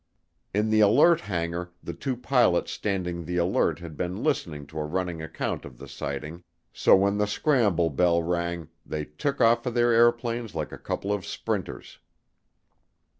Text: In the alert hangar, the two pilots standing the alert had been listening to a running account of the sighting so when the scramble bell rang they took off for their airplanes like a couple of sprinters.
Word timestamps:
In 0.51 0.71
the 0.71 0.79
alert 0.79 1.21
hangar, 1.21 1.69
the 1.83 1.93
two 1.93 2.17
pilots 2.17 2.71
standing 2.71 3.23
the 3.25 3.37
alert 3.37 3.77
had 3.77 3.95
been 3.95 4.23
listening 4.23 4.65
to 4.65 4.79
a 4.79 4.83
running 4.83 5.21
account 5.21 5.63
of 5.63 5.77
the 5.77 5.87
sighting 5.87 6.43
so 6.73 6.95
when 6.95 7.19
the 7.19 7.27
scramble 7.27 7.91
bell 7.91 8.23
rang 8.23 8.69
they 8.83 9.05
took 9.05 9.39
off 9.39 9.61
for 9.61 9.69
their 9.69 9.91
airplanes 9.93 10.55
like 10.55 10.71
a 10.71 10.77
couple 10.79 11.13
of 11.13 11.23
sprinters. 11.23 11.99